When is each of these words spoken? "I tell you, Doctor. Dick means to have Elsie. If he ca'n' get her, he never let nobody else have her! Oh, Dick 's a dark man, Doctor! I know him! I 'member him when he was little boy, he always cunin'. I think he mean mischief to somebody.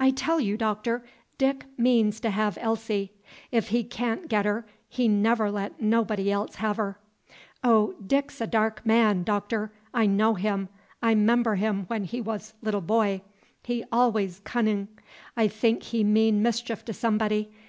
"I 0.00 0.10
tell 0.10 0.40
you, 0.40 0.56
Doctor. 0.56 1.04
Dick 1.38 1.64
means 1.78 2.18
to 2.22 2.30
have 2.30 2.58
Elsie. 2.60 3.12
If 3.52 3.68
he 3.68 3.84
ca'n' 3.84 4.26
get 4.26 4.44
her, 4.44 4.66
he 4.88 5.06
never 5.06 5.48
let 5.48 5.80
nobody 5.80 6.28
else 6.32 6.56
have 6.56 6.76
her! 6.76 6.98
Oh, 7.62 7.94
Dick 8.04 8.32
's 8.32 8.40
a 8.40 8.48
dark 8.48 8.84
man, 8.84 9.22
Doctor! 9.22 9.72
I 9.94 10.06
know 10.06 10.34
him! 10.34 10.70
I 11.00 11.14
'member 11.14 11.54
him 11.54 11.84
when 11.86 12.02
he 12.02 12.20
was 12.20 12.54
little 12.62 12.80
boy, 12.80 13.22
he 13.62 13.84
always 13.92 14.40
cunin'. 14.40 14.88
I 15.36 15.46
think 15.46 15.84
he 15.84 16.02
mean 16.02 16.42
mischief 16.42 16.84
to 16.86 16.92
somebody. 16.92 17.52